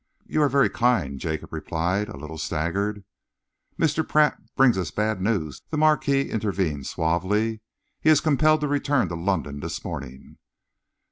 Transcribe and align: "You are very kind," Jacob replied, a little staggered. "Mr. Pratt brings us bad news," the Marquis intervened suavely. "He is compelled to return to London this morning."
"You 0.25 0.41
are 0.41 0.49
very 0.49 0.67
kind," 0.67 1.19
Jacob 1.19 1.53
replied, 1.53 2.09
a 2.09 2.17
little 2.17 2.39
staggered. 2.39 3.03
"Mr. 3.79 4.01
Pratt 4.03 4.39
brings 4.55 4.75
us 4.75 4.89
bad 4.89 5.21
news," 5.21 5.61
the 5.69 5.77
Marquis 5.77 6.31
intervened 6.31 6.87
suavely. 6.87 7.61
"He 7.99 8.09
is 8.09 8.19
compelled 8.19 8.61
to 8.61 8.67
return 8.67 9.09
to 9.09 9.15
London 9.15 9.59
this 9.59 9.83
morning." 9.85 10.39